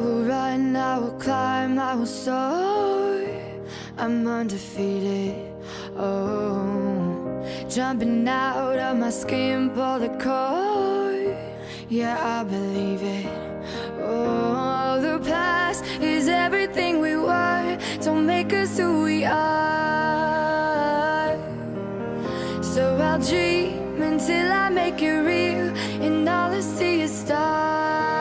will 0.00 0.24
run, 0.24 0.74
I 0.76 0.98
will 0.98 1.18
climb, 1.18 1.78
I 1.78 1.94
will 1.94 2.06
soar. 2.06 3.20
I'm 3.98 4.26
undefeated. 4.26 5.34
Oh, 5.96 7.44
jumping 7.68 8.26
out 8.26 8.78
of 8.78 8.96
my 8.96 9.10
skin, 9.10 9.70
pull 9.70 9.98
the 9.98 10.08
cord. 10.24 11.36
Yeah, 11.88 12.16
I 12.38 12.44
believe 12.44 13.02
it. 13.02 13.26
Oh, 14.00 15.00
the 15.00 15.18
past 15.28 15.84
is 16.00 16.28
everything 16.28 17.00
we 17.00 17.16
were. 17.16 17.78
Don't 18.00 18.26
make 18.26 18.52
us 18.52 18.78
who 18.78 19.02
we 19.02 19.24
are. 19.24 19.40
So 22.62 22.96
I'll 22.96 23.18
dream 23.18 24.00
until 24.00 24.52
I 24.52 24.70
make 24.70 25.02
it 25.02 25.18
real, 25.32 25.68
and 26.04 26.28
all 26.28 26.52
I 26.52 26.60
see 26.60 27.02
is 27.02 27.12
stars. 27.12 28.19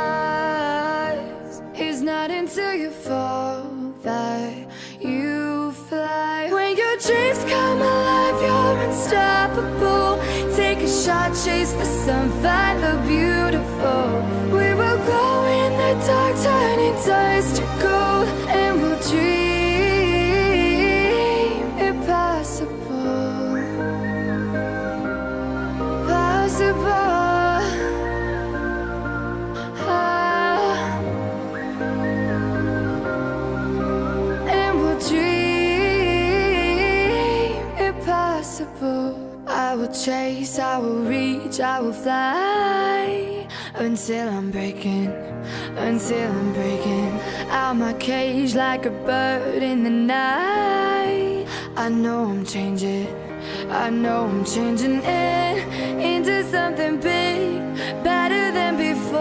Until 2.49 2.73
you 2.73 2.89
fall 2.89 3.61
that 4.01 4.67
you 4.99 5.71
fly. 5.87 6.49
When 6.51 6.75
your 6.75 6.97
dreams 6.97 7.37
come 7.43 7.79
alive, 7.79 8.41
you're 8.41 8.79
unstoppable. 8.89 10.17
Take 10.55 10.79
a 10.79 10.87
shot, 10.87 11.29
chase 11.45 11.73
the 11.73 11.85
sun, 11.85 12.31
find 12.41 12.81
the 12.81 12.97
beautiful. 13.07 14.23
We 14.49 14.73
will 14.73 14.97
glow 15.05 15.45
in 15.61 15.73
the 15.77 15.93
dark, 16.07 16.35
turning 16.41 16.95
dust 17.05 17.57
to 17.57 17.61
gold, 17.83 18.27
and 18.49 18.81
we'll 18.81 18.99
dream 19.11 19.59
impossible 21.77 22.73
possible. 26.07 26.88
Dream 35.07 36.59
impossible. 37.77 39.15
I 39.47 39.75
will 39.75 39.93
chase, 39.93 40.59
I 40.59 40.77
will 40.77 41.03
reach, 41.03 41.59
I 41.59 41.79
will 41.79 41.93
fly 41.93 43.47
until 43.75 44.29
I'm 44.29 44.51
breaking, 44.51 45.11
until 45.77 46.31
I'm 46.31 46.53
breaking 46.53 47.19
out 47.49 47.75
my 47.75 47.93
cage 47.93 48.55
like 48.55 48.85
a 48.85 48.91
bird 48.91 49.63
in 49.63 49.83
the 49.83 49.89
night. 49.89 51.47
I 51.75 51.89
know 51.89 52.25
I'm 52.25 52.45
changing. 52.45 53.07
I 53.69 53.89
know 53.89 54.25
I'm 54.25 54.43
changing 54.45 55.01
it 55.03 55.67
into 55.99 56.43
something 56.49 56.99
big, 56.99 57.61
better 58.03 58.51
than 58.51 58.77
before. 58.77 59.19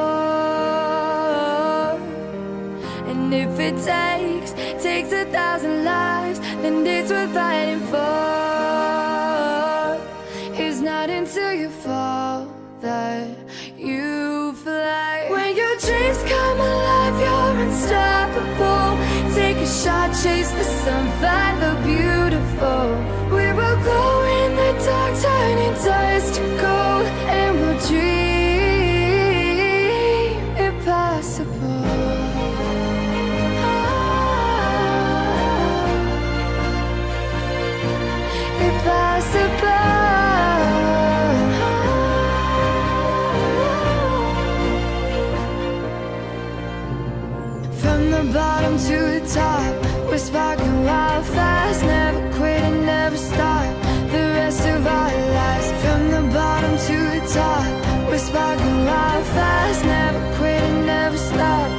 And 3.11 3.33
if 3.33 3.59
it 3.61 3.77
takes, 3.85 4.38
thousand 5.39 5.85
lives, 5.85 6.39
then 6.63 6.75
it's 6.87 7.11
worth 7.11 7.33
fighting 7.33 7.83
for. 7.93 8.09
It's 10.65 10.81
not 10.91 11.09
until 11.19 11.53
you 11.63 11.71
fall 11.85 12.39
that 12.81 13.29
you 13.77 14.53
fly. 14.65 15.15
When 15.35 15.51
your 15.61 15.75
dreams 15.87 16.21
come 16.33 16.59
alive, 16.71 17.17
you're 17.25 17.57
unstoppable. 17.67 18.91
Take 19.39 19.59
a 19.69 19.71
shot, 19.83 20.09
chase 20.23 20.51
the 20.61 20.67
sun, 20.83 21.05
find 21.23 21.57
the 21.65 21.73
beautiful. 21.87 22.18
bottom 48.33 48.79
to 48.79 48.97
the 49.15 49.23
top. 49.33 49.75
We're 50.09 50.19
sparking 50.19 50.85
wildfires, 50.85 51.83
never 51.83 52.21
quit 52.37 52.61
and 52.63 52.87
never 52.87 53.17
stop. 53.17 53.67
The 54.13 54.25
rest 54.39 54.67
of 54.67 54.87
our 54.87 55.13
lives, 55.39 55.69
from 55.83 56.11
the 56.11 56.23
bottom 56.33 56.77
to 56.89 56.97
the 57.15 57.23
top. 57.33 57.67
We're 58.09 58.19
sparking 58.19 58.79
wildfires, 58.87 59.85
never 59.85 60.37
quit 60.37 60.63
and 60.63 60.87
never 60.87 61.19
stop. 61.19 61.71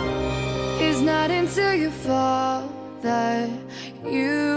It's 0.81 1.01
not 1.01 1.31
until 1.31 1.73
you 1.73 1.89
fall 1.91 2.69
that 3.01 3.49
you. 4.05 4.48